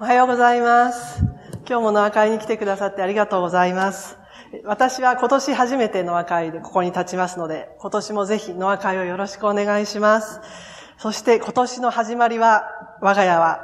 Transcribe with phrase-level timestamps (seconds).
[0.00, 1.20] おはようございます。
[1.68, 4.18] 今日もノア会に来てくださってありがとうございます。
[4.64, 10.40] 私は今年初めてノア会でここに立ちますので、今年もぜひノア会をよろしくお願いします。
[10.98, 12.64] そして今年の始まりは、
[13.02, 13.60] 我が家は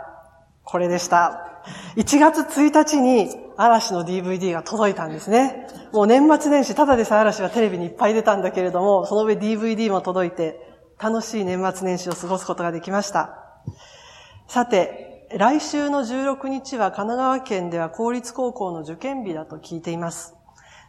[0.62, 1.62] これでした。
[1.96, 5.66] 1月1日に嵐の DVD が届いたんですね。
[5.92, 10.60] もう年末年始、ただでさえ嵐はテレビにいっぱい出たんだけれども、その上 DVD も届いて、
[10.96, 13.36] 楽しい年末年始を過ごすことができました。
[14.46, 20.34] さて、来週の16日は神奈川県では公立高校の受験日だと聞いています。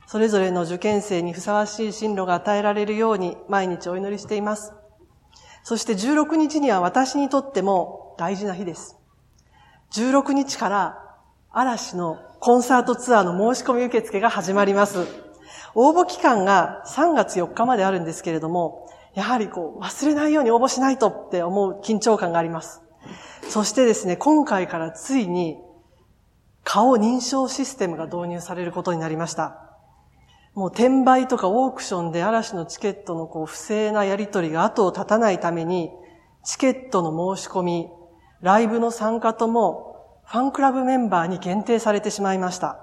[0.07, 4.73] それぞれの受験生にふさわしい進路が与えられるように毎日お祈りしています。
[5.61, 8.97] そして16日には私にとっても大事な日です。
[9.91, 10.97] 16日から
[11.51, 15.05] 嵐のコンサートツアーの申し込み受付が始まります。
[15.75, 22.81] 応募期間が3月4日まであるんですけれども、やはりこう忘れないように応募しないとって思う緊張感があります。
[23.49, 25.57] そしてですね、今回からついに
[26.63, 29.57] 顔認証システムが導入されることになりました。
[30.53, 35.91] もう転売とかオークションで嵐のチケットのこう不正なやり取りが後を絶たないために、
[36.43, 37.89] チケットの申し込み、
[38.41, 39.91] ライブの参加とも
[40.25, 42.79] ファンクラブメンバーに限定されてしまいました。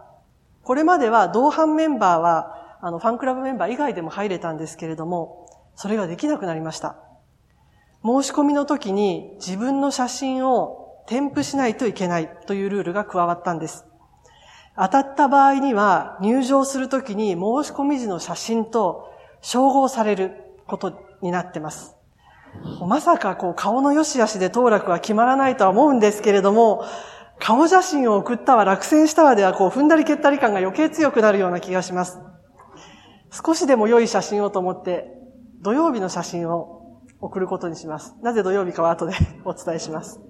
[0.63, 6.97] これまでは同伴メンバーは、あの、ファンクラブメンバー以外でも入れたんですけれども、それができなくなりました。
[8.05, 13.87] 申し込みの時に自分の写真を添付しないといけないというルールが加わったんです。
[14.77, 19.11] 当たった場合には入場するときに申し込み時の写真と
[19.41, 20.33] 照合される
[20.67, 21.97] ことになってます。
[22.87, 26.85] まさかこう顔の良し悪しで当落は決まらないとは思うんですけれども、
[27.41, 32.19] 顔写真を送ったわ、落選したわではこう踏んだり蹴ったり感が余計強くなるような気がします。
[33.31, 35.07] 少しでも良い写真をと思って
[35.61, 36.78] 土曜日の写真を
[37.21, 38.15] 送ることにします。
[38.23, 40.21] なぜ土曜日かは後で お伝えします。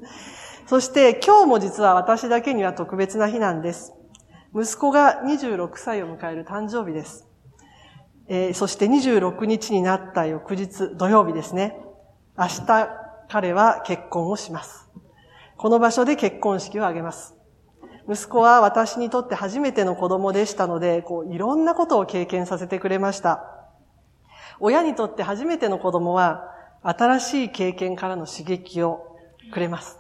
[0.67, 3.95] そして今日も実は私だけには特別な日なんです。
[4.55, 7.29] 息子が26歳を迎える誕生日です。
[8.29, 11.81] えー、そして26日になった翌日、土曜日ですね。
[12.37, 12.89] 明日、
[13.29, 14.91] 彼は結婚をします。
[15.57, 17.35] この場所で結婚式を挙げます。
[18.11, 23.45] 息子は私にとって初めての子供でしたので、こう、いろんなことを経験させてくれました。
[24.61, 29.17] 親にとって初めての子供は、新しい経験からの刺激を
[29.53, 29.99] くれます。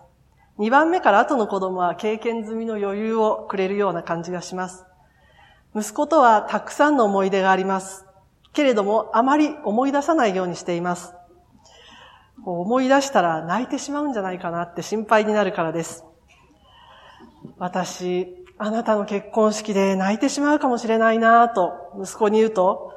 [0.59, 4.85] 2番目から後の子供は経験済みの余裕をくれるような感じがします。
[5.77, 8.07] 息子とはたくさんの思い出があります。
[8.53, 11.15] けれども、あまり思い出さないようにしています。
[12.45, 16.05] 思い出したら泣いてしまうんじゃないかなって心配になるからです。
[17.59, 22.95] 私、あなたの結婚式で泣いてしまうかもしれないなと息子に言うと、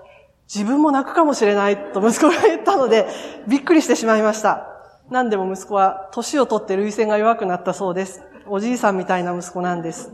[0.54, 3.08] 自分も泣くかもしれないと息子が言ったので、
[3.48, 4.68] びっくりしてしまいました。
[5.10, 8.22] 何でも息子は年を取って類線が弱くなったそうです。
[8.48, 10.12] おじいさんみたいな息子なんです。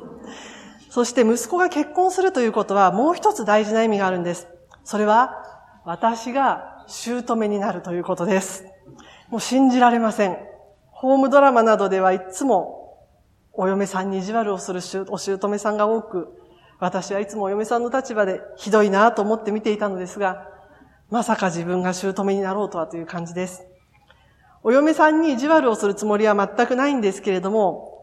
[0.92, 4.48] そして息子が結婚するということはもう一つ大事な意味があるんです。
[4.84, 5.44] それは
[5.86, 8.66] 私が姑になるということです。
[9.30, 10.38] もう信じられません。
[10.92, 13.08] ホームドラマなどではいつも
[13.54, 16.37] お嫁さんに意地悪をするお姑さんが多く、
[16.80, 20.48] 私はいつもお嫁さんの立場でひどいなと思って見ていたのですが、
[21.10, 23.66] まさか自分が姑になろうとはという感じです。
[24.64, 27.98] お嫁さんに意地悪をするつもりは全くないんですけれども、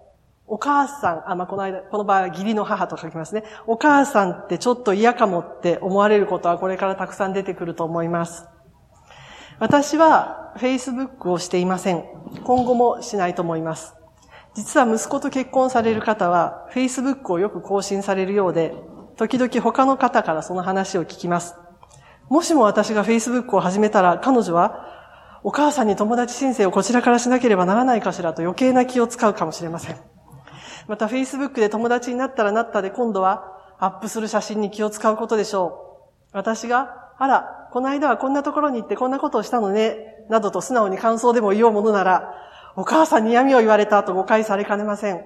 [0.47, 3.45] お母さん、あ、まあ、この間、この場合は義理の母と書きますね。
[3.67, 8.47] お母さんってちょっと嫌かもって思われることはこれからたくさん出てくると思います。
[9.59, 12.05] 私は Facebook をしていません。
[12.45, 13.95] 今後もしないと思います。
[14.55, 18.75] 実は息子と結婚される方は Facebook をよく更新されるようで、
[19.17, 21.57] 時々他の方からその話を聞きます。
[22.29, 24.87] もしも私が Facebook を始めたら彼女は
[25.43, 29.97] お母さんに友達申請をこちらからしなければならないかしらと余計な気を使うかもしれません。
[30.89, 35.99] また Facebook で友達になったらなったで今度はアップする写真に気を使うことでしょ
[36.33, 36.37] う。
[36.37, 42.35] 私が、あら、この間はこんなところに行ってこんなことをしたのね、などと素直に感想でも言おうものなら、
[42.77, 45.25] お母さんに嫌味を言われたと誤解されかねません。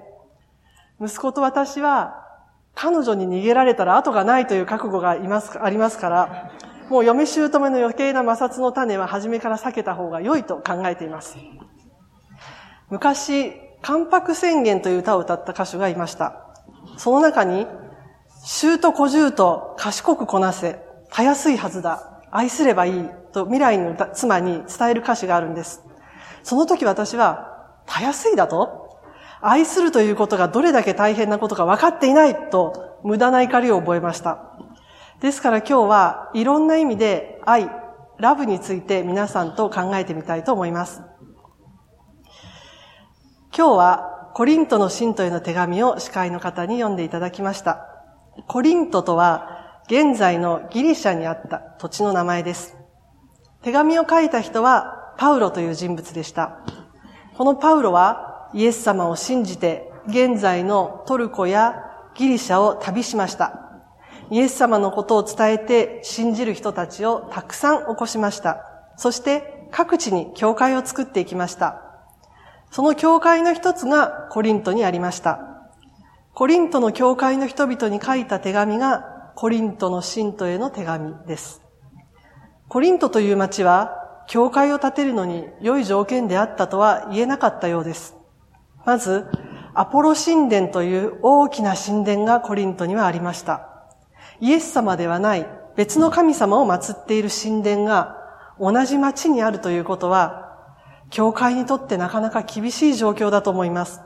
[1.01, 2.25] 息子と私は、
[2.75, 6.51] 彼女に逃げられたら後がないという覚悟がいます、ありますから、
[6.89, 11.37] もう嫁姑の余計な摩擦の種は初めから避けた方が良いと考えています。
[12.89, 16.45] 昔、関白宣言という歌を歌った歌手がいました。
[16.97, 17.67] その中に、
[18.43, 20.79] 衆と小衆と賢くこなせ、
[21.11, 25.88] たやすいはずだ、愛すればいい、と未来の妻に伝える歌詞があるんです。
[26.43, 28.99] その時私は、たやすいだと？
[29.41, 34.57] 愛するということがどれだけ大変なことか分かっていないと無駄な怒りを覚えました。
[35.21, 37.69] ですから今日はいろんな意味で愛、
[38.17, 41.01] ラブについて皆さんと考えてみたいと思います。
[43.55, 47.85] 今日はコリントの信徒への手紙を司会の方に読んでいただきました。
[48.47, 52.77] コリントとは、現在のギリシャにあった土地の名前です。
[53.63, 56.61] 手紙を書いた人は、パウロという人物でした。
[57.37, 61.75] このパウロは、イエス様を信じて、現在のトルコや
[62.15, 63.83] ギリシャを旅しました。
[64.31, 68.63] イエス様のことを伝えて信じる人たちをたくさん起こしました。
[68.95, 71.81] そして各地に教会を作っていきました。
[72.71, 75.41] その教会の一つがコリントにありました。
[76.33, 81.61] コリントの教会の人々に書いた手紙がコリントの信徒への手紙です。
[82.69, 83.98] コリントという町は
[84.29, 88.15] 教会を建てるのに良い条件であったとは言えなかったようです。
[88.85, 89.25] まず、
[89.73, 93.67] アポロ神殿という大きな神殿がコリントにはありました。
[94.39, 98.17] イエス様ではない別の神様を祀っている神殿が
[98.59, 100.55] 同じ町にあるということは、
[101.09, 103.99] 教会にとってなかなか厳しい状況だと思います。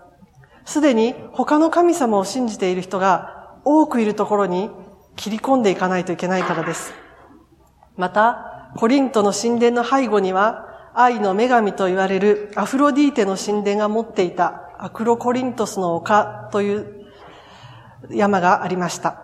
[0.63, 4.69] すでに他の神様を信じている人が多くいるところに
[5.17, 6.93] 切り込んでいかないといけないからです。
[7.97, 17.07] また、コリントの神殿の背後には、愛の女神と言われるアフロディーテの神殿が持っていたアクロコリントスの丘という
[18.11, 19.23] 山がありました。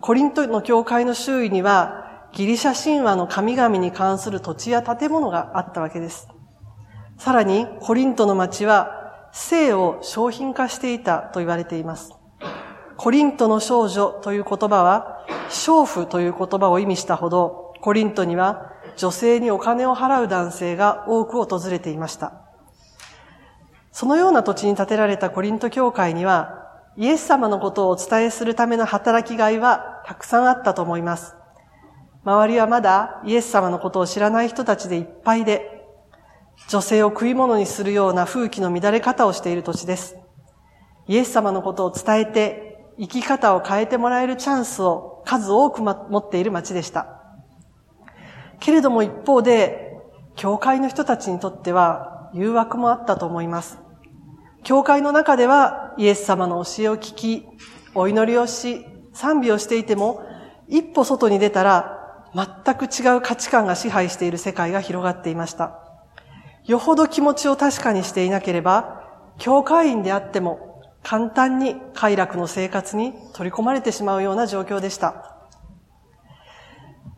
[0.00, 6.28] コリントの教会の周囲には、ギリシャ神話の神々に関する土地や建物があったわけです。
[7.18, 12.12] さらに、コリントの町は、性を商品化していたと言われています。
[12.96, 22.32] コリントの少女という言葉は、娼婦という言葉を意味したほど、コリントには女性にお金を払う男性が多く訪れていました。
[23.92, 31.36] そのような土地に建てられたコリント教会には、イエス様のことをお伝えするための働きがいはたくさんあったと思います。
[32.24, 35.86] 周りはまだイエス様のことを知らない人たちでいっぱいで、
[36.68, 40.16] 女性を食い物にするような風紀の乱れ方をしている土地です。
[41.06, 47.15] イエス様のことを伝えて、生き方を変えてもらえるチャンスを数多く持っている町でした。
[48.60, 49.98] けれども一方で、
[50.36, 53.78] 教会の人たちにとっては誘惑もあったと思います。
[54.64, 57.46] 教会の中ではイエス様の教えを聞き、
[57.94, 60.22] お祈りをし、賛美をしていても、
[60.68, 65.78] 一歩外に出たら、全く違う価値観が支配している世界が広がっていました。
[66.64, 69.02] よほど気持ちを確かにしていなければ、
[69.38, 75.35] 教会員であっても、簡単に快楽の生活に取り込まれてしまうような状況でした。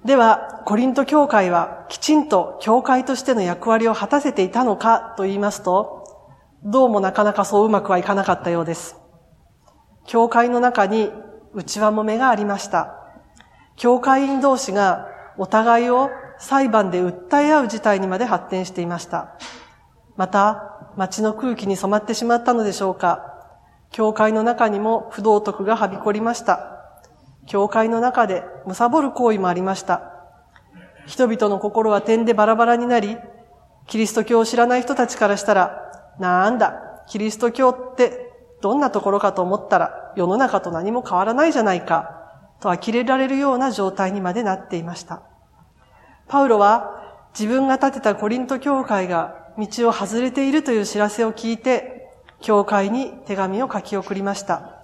[0.04, 6.28] では、コリント教会はきちんと教会としての役割を果たせていたのかと言いますと、
[6.64, 8.96] どうもなかなかそううまくはいかなかったようです。
[10.06, 11.10] 教会の中に
[11.52, 12.94] 内輪もめがありました。
[13.76, 19.34] 教会員同士がお互いを裁判で訴え合う事態にまで発展していました。
[20.16, 23.34] また、街の空気に染まってしまったのでしょうか。
[23.90, 26.77] 教会の中にも不道徳がはびこりました。
[27.48, 30.12] 教会の中で貪る行為もありました。
[31.06, 33.16] 人々の心は点でバラバラになり、
[33.86, 38.30] キリスト教を知らない人たちからしたら、なんだ、キリスト教って
[38.60, 42.16] どんなところかと思ったら世の中と何も変わらないじゃないか、
[42.60, 45.22] と呆れられるような状態にまでなっていました。
[46.28, 47.02] パウロは
[47.32, 52.10] 自分が建てたコリント教会が道を外れているという知らせを聞いて、
[52.42, 54.74] 教会に手紙を書き送りました。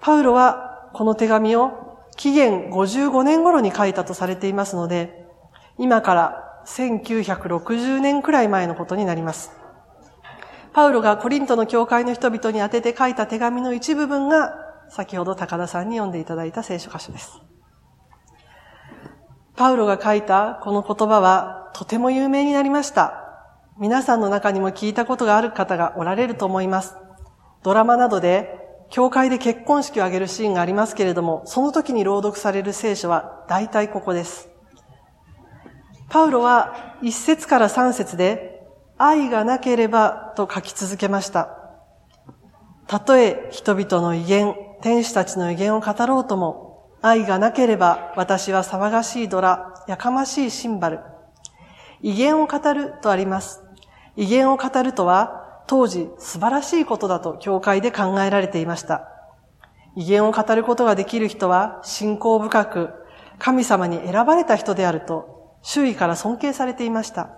[0.00, 5.26] パウロはこの手紙を紀元55年頃に書いたとされていますので、
[5.78, 9.52] 今から1960年くらい前のことになります。
[10.72, 14.54] パウロがコリントの教会の人々に宛てて書いた手紙の一部分が、
[14.90, 17.40] 先ほど高田さんに読んでいただいた聖書箇所です。
[19.56, 23.24] パウロが書いたこの言葉はとても有名になりました。
[23.78, 26.96] 皆さんの中にも聞いたことがある方がおられると思います。
[27.62, 34.48] ドラマなどで教会で結婚式を挙げるシーンがありますけれども、その時に朗読される聖書は大体ここです。
[36.08, 38.66] パウロは一節から三節で
[38.96, 41.50] 愛がなければと書き続けました。
[42.86, 51.00] たとえ人々の威厳、天使たちの威厳を語ろうとも、愛がなければ私は騒がしいドラ、やかましいシンバル。
[52.00, 53.62] 威厳を語るとあります。
[54.16, 55.37] 威厳を語るとは、
[55.68, 59.06] 当時素晴らしいことだと教会で考えられていました。
[59.96, 62.90] 威厳を語ることができる人は信仰深く、
[63.38, 67.30] 神様に選ばれた人であると周囲から尊敬されていました。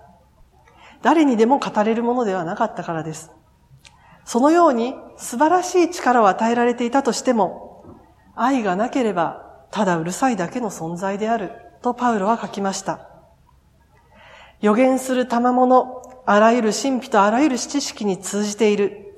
[1.01, 3.31] 誰にでも語れるものではなかったからです。
[4.23, 7.83] そのように素晴らしい力を与えられていたとしても、
[8.35, 13.09] 愛がなければただうるさいだけの存在であるとパウロは書きました。
[14.61, 19.15] 予言する賜物、あらゆる神秘とあらゆる知識に通じている。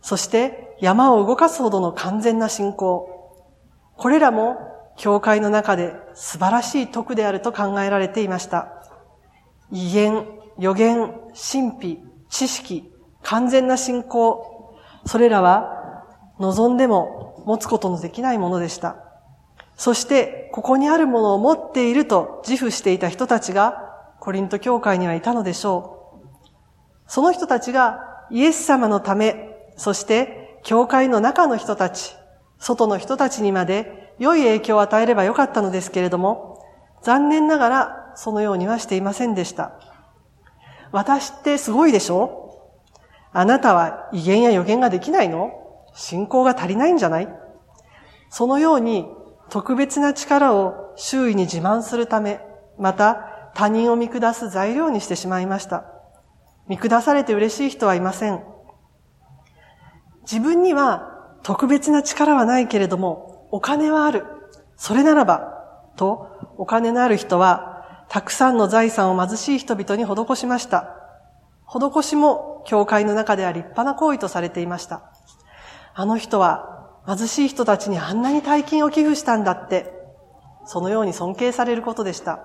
[0.00, 3.08] そして山を動かすほどの完全な信仰。
[3.96, 4.56] これらも
[4.96, 8.68] 教会の中で素晴らしい徳であると考えられていました。
[9.70, 10.26] 威厳、
[10.58, 12.92] 予言、神秘、知識、
[13.22, 14.76] 完全な信仰。
[15.06, 16.04] それらは
[16.38, 18.96] 望んでも持つことのできないものでした。
[19.76, 23.80] そして、ここにあるものを持っていると自負していた人たちが、
[24.20, 25.93] コリント教会にはいたのでしょう。
[27.06, 32.14] その人たちがイエス様のため、そして教会の中の人たち、
[32.58, 36.64] 外の人たちにまで良い影響を与えればよかったのですけれども、
[37.02, 39.72] 残念ながらそのようにはしていませんでした。
[40.92, 42.70] 私ってすごいでしょ？
[43.32, 45.50] あなたは威厳や予言ができないの？
[45.92, 47.28] 信仰が足りないんじゃない？
[48.30, 49.06] そのように
[49.50, 52.40] 特別な力を周囲に自慢するため、
[52.78, 55.84] また他人を見下す材料にしてしまいました。
[56.68, 58.42] 見下されて嬉しい人はいません。
[60.22, 64.24] 自分には特別な力はないけれども、お金はある。
[64.76, 65.62] それならば、
[65.96, 70.96] と、お金のある人は、たくさんの財産を貧しい人々に施しました。
[71.66, 75.02] 施しも、教会の中では立派な行為とされていました。
[75.94, 79.92] あの人は貧しい人たちにあんなに大金を寄付したんだって、
[80.64, 82.40] そのように尊敬されることでした。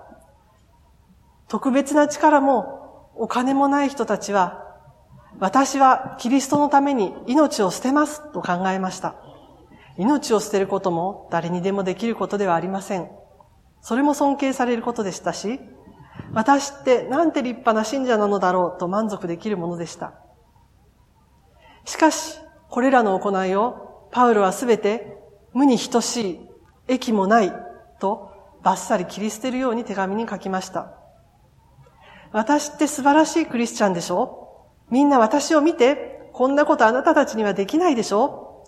[1.47, 2.88] 特別な力も
[3.19, 4.65] お金もない人たちは、
[5.39, 9.15] 私はキリストのために命を捨てますと考えました。
[9.97, 13.09] 命を捨てることも誰にでもできることではありません。
[13.81, 15.59] それも尊敬されることでしたし、
[16.31, 20.13] 私ってなんて立派な信者なのだろうと満足できるものでした。
[21.83, 25.17] しかし、これらの行いをパウロはすべて
[25.53, 26.49] 無に等しい、
[26.87, 27.51] 益もない
[27.99, 28.31] と
[28.63, 30.98] バッサリ切り捨てるように手紙に書きました。
[32.31, 34.67] 私って素晴らしいクリスチャンでしょ？
[34.89, 38.65] みんな私を見て、こんなことあなたたちにはできないでしょ？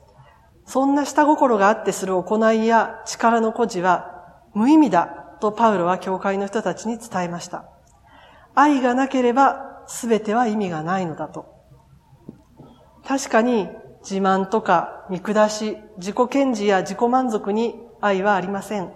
[0.66, 5.06] そんな下心があってする行いや力の誇示は無意味だ
[5.42, 7.66] とパウロは教会の人たちに伝えました。
[8.54, 11.46] 愛がなければ全ては意味がないのだと。
[13.08, 13.70] 確かに
[14.02, 18.92] 自慢とか見下し、自己顕示や自己満足に愛はありません。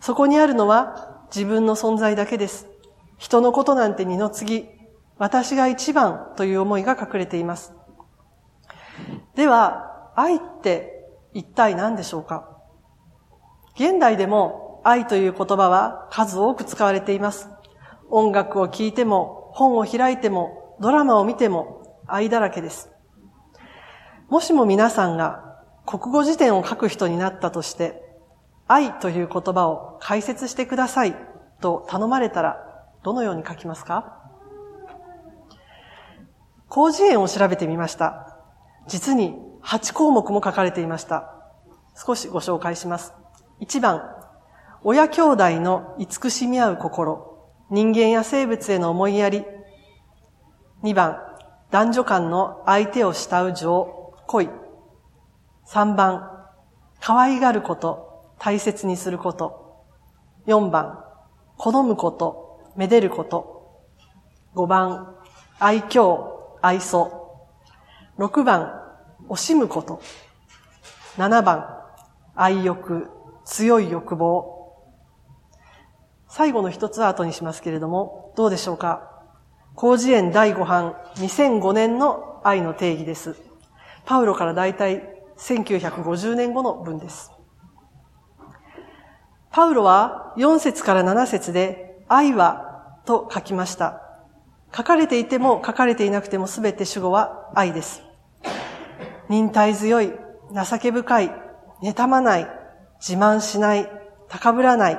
[0.00, 2.68] そこにあるのは自分の存在だけです。
[3.20, 4.66] 人のことなんて二の次、
[5.18, 7.74] 私が一番という思いが隠れています。
[9.34, 12.48] では、愛って一体何でしょうか？
[13.74, 17.50] 現代でも愛という言葉は数多く使われています。
[18.08, 22.88] 音楽を聴いても、本を開いても、ドラマを見ても愛だらけです。
[24.30, 28.02] もしも皆さんが国語辞典を書く人になったとして、
[28.66, 31.14] 愛という言葉を解説してください
[31.60, 32.66] と頼まれたら、
[33.02, 34.16] どのように書きますか？
[36.72, 38.38] 広辞苑を調べてみました。
[38.86, 41.34] 実に8項目も書かれていました。
[41.96, 43.12] 少しご紹介します。
[43.60, 44.02] 1番、
[44.82, 49.44] 親兄弟の慈しみ合う心、人間や生物への思いやり。
[50.82, 51.18] 2番、
[51.70, 54.14] 男女間の相手を慕う情。
[54.26, 54.48] 恋。
[55.66, 56.46] 3番、
[57.00, 59.84] 可愛がること、大切にすること。
[60.46, 61.04] 4番、
[61.56, 63.84] 好むこと、めでること。
[64.54, 65.16] 5番、
[65.58, 67.38] 愛嬌、愛想。
[68.18, 68.80] 6番、
[69.28, 70.00] 惜しむこと。
[71.16, 71.78] 7番、
[72.34, 73.08] 愛欲、
[73.44, 74.60] 強い欲望。
[76.28, 79.10] 最後の一つは後にしますけれども、どうでしょうか
[79.76, 83.36] 広辞苑第5版2005年の愛の定義です。
[84.04, 85.02] パウロからだいたい
[85.38, 87.32] 1950年後の文です。
[89.50, 94.02] パウロは4節から7節で愛はと書きました。
[94.76, 98.02] 書かれていても書かれていなくてもすべて主語は愛です。
[99.28, 100.12] 忍耐強い、
[100.52, 101.32] 情け深い、
[101.82, 102.48] 妬まない、
[102.98, 103.88] 自慢しない、
[104.28, 104.98] 高ぶらない、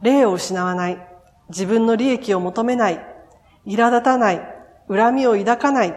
[0.00, 1.06] 霊を失わない、
[1.50, 3.04] 自分の利益を求めない、
[3.66, 4.40] 苛立たない、
[4.88, 5.94] 恨みを抱かない、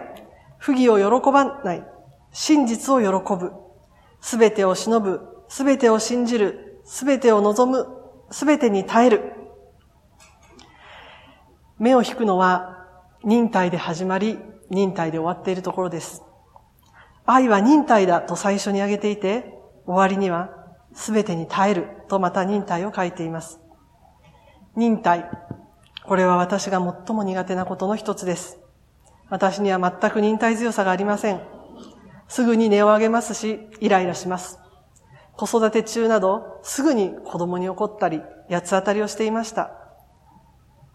[0.57, 1.83] 不義を喜ばない、
[2.33, 3.53] 真実を喜ぶ。
[4.19, 5.21] すべてを忍ぶ。
[5.47, 6.81] すべてを信じる。
[6.83, 7.87] すべてを望む。
[8.31, 9.42] すべてに耐える。
[11.79, 12.87] 目を引くのは
[13.23, 14.37] 忍耐で始まり、
[14.69, 16.23] 忍耐で終わっているところです。
[17.25, 20.49] 愛は忍耐だと最初に挙げていて、終わりには
[20.93, 23.59] すべてに耐えるとまた忍耐を書いています。
[24.75, 25.29] 忍耐。
[26.05, 28.59] これは私が最も苦手なことの一つです。
[29.29, 31.41] 私には全く忍耐強さがありません。
[32.27, 34.59] すぐに値を上げますし、イライラします。
[35.35, 39.82] 子育て中など、すぐに子供に怒ったり、八つ当たりをしていました。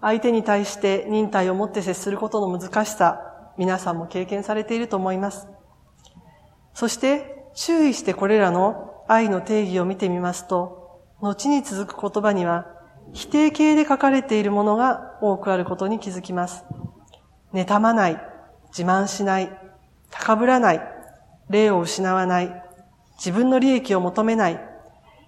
[0.01, 3.21] 相手に対して忍耐を持って接することの難しさ、
[3.57, 5.49] 皆さんも経験されていると思います。
[6.75, 12.67] そして注意してこれらの愛の定義を見てみますと、後に続く言葉には
[13.13, 16.65] 否定形で書かれているものが多くあることに気づきます。
[17.53, 18.23] 妬まない、
[18.69, 19.51] 自慢しない、
[20.11, 20.83] 高ぶらない、
[21.49, 22.63] 霊を失わない、
[23.17, 24.61] 自分の利益を求めない、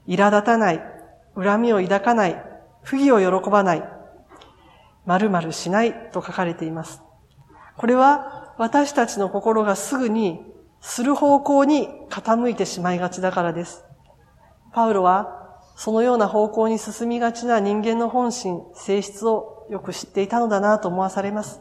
[0.07, 0.83] 苛立たない、
[1.35, 2.43] 恨みを抱かない、
[2.83, 4.00] 不義を喜ばない、
[5.07, 7.03] 〇〇しないと書かれています。
[7.77, 10.45] これは私たちの心がすぐに
[10.81, 13.85] する方向に傾いてしまいがちだからです。
[14.73, 21.61] パウロはそのような方向に進みがちな人間の本心、性質をよく知っていたのだなと思わされます。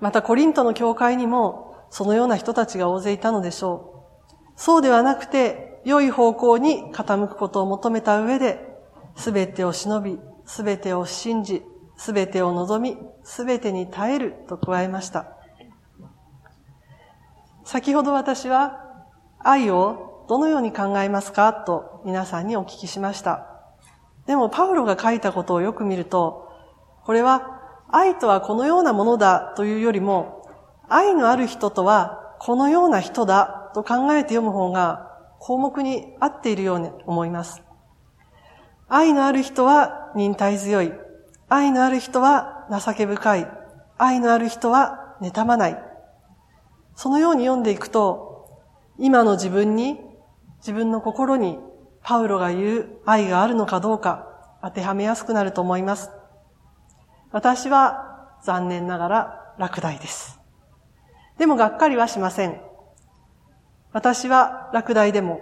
[0.00, 4.06] またコリントの教会にもそのような人たちが大勢いたのでしょ
[4.56, 4.60] う。
[4.60, 8.76] そうではなくて、良い方向に傾くことを求めた上で、
[9.16, 11.62] すべてを忍び、すべてを信じ、
[11.98, 15.26] すべてを望み、すべてに耐えると加えました。
[17.64, 18.80] 先ほど私は
[19.40, 21.52] 愛をどのように考えますか？
[21.52, 23.46] と皆さんにお聞きしました。
[24.26, 26.48] でもパウロが書いたことをよく見ると、
[27.04, 30.48] これは愛とはこのようなものだというよりも、
[30.88, 37.62] 愛のある人とはこのような人だと考えて読む方が項目に合っているように思います。
[38.88, 40.92] 愛のある人は忍耐強い。
[41.48, 43.50] 愛のある人は情け深い。
[43.96, 45.82] 愛のある人は妬まない。
[46.94, 48.60] そのように読んでいくと、
[48.98, 49.98] 今の自分に、
[50.58, 51.58] 自分の心に
[52.02, 54.26] パウロが言う愛があるのかどうか
[54.62, 56.10] 当てはめやすくなると思います。
[57.30, 60.40] 私は残念ながら落第です。
[61.38, 62.60] でもがっかりはしません。
[63.92, 65.40] 私は落第でも、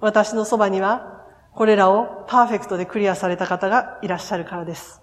[0.00, 5.02] 私のそばにはこれらをパーフェクトでクリアされた方がいらっしゃるからです。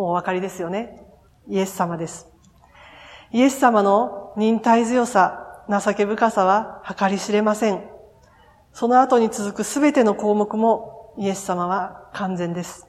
[0.00, 0.98] もうお分かりですよね。
[1.46, 2.26] イエス様です。
[3.32, 7.84] イエス様の忍耐強さ、情け深さは計り知れません。
[8.72, 12.86] その後に続くすべての項目もイエス様は完全です。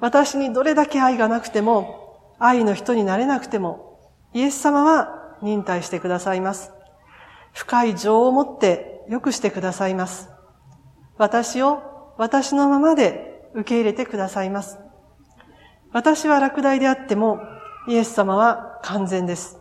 [0.00, 6.72] 私にどれだけ愛がなくても、愛の人になれなくても、イエス様は忍耐してくださいます。
[7.52, 10.30] 深い情を持って良くしてくださいます。
[11.16, 14.80] 私を私のままで受け入れてくださいます。
[15.96, 17.40] 私は落第であっても、
[17.88, 19.58] イエス様は完全です。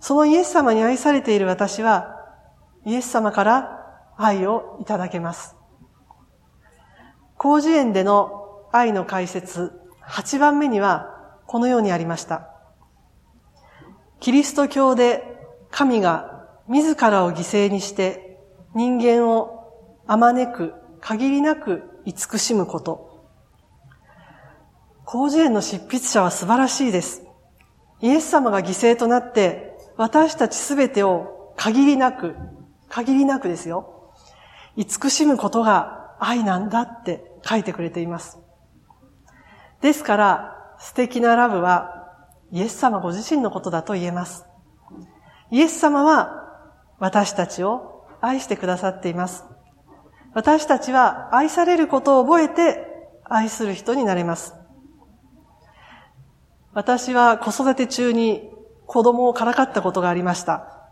[0.00, 2.26] そのイエス様に愛されている私は、
[2.84, 5.54] イエス様から愛をいただけます。
[7.40, 9.70] 広辞苑での愛の解説
[10.02, 12.50] 8番目にはこのようにありました。
[14.18, 15.22] キリスト教で
[15.70, 18.40] 神が自らを犠牲にして
[18.74, 23.09] 人間をあまねく限りなく慈しむこと。
[25.10, 27.22] 広辞苑の執筆者は素晴らしいです。
[28.00, 32.36] イエス様が犠牲となって、私たちすべてを限りなく、
[32.88, 34.12] 限りなくですよ。
[34.76, 38.38] 慈しむことが愛なんだって書いてくれています。
[39.80, 42.06] ですから、素敵なラブは、
[42.52, 44.46] イエス様ご自身のことだと言えます。
[45.50, 46.62] イエス様は、
[47.00, 49.44] 私たちを愛してくださっています。
[50.34, 52.86] 私たちは愛されることを覚えて
[53.24, 54.59] 愛する人になれます。
[56.80, 58.48] 私は子育て中に
[58.86, 60.88] 子供をからかったことがありました。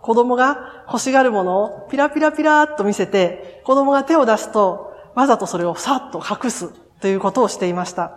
[0.00, 8.12] 子供が欲しがるものをピラピラピラっと見せて、子供が手を出すと、わざとそれをさっと隠すということをしていました。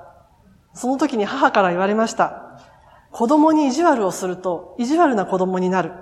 [0.75, 2.61] その時に母から言われました。
[3.09, 5.93] 子供に意地悪をすると、意地悪な子供になる。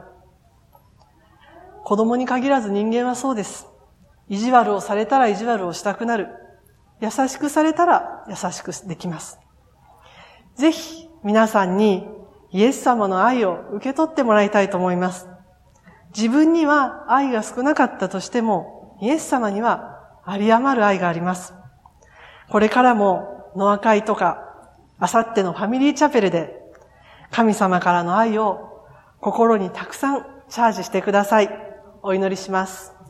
[1.86, 3.68] 子供に限らず人間はそうです。
[4.28, 6.28] 意地悪をされたら意地悪をしたくなる。
[7.00, 9.40] 優しくされたら優しくできます。
[10.56, 12.08] ぜひ皆さんに
[12.52, 15.28] イエス様の愛を受け取ってもらいたいと思います。
[16.16, 21.56] 自分には愛が少なかったとしても、イエス様にはあり余る愛があります。
[22.50, 24.54] これからもノア会とか、
[25.00, 26.62] あさってのファミリーチャペルで、
[27.32, 28.86] 神様からの愛を
[29.20, 31.50] 心にたくさんチャージしてください。
[32.04, 32.95] お祈りします。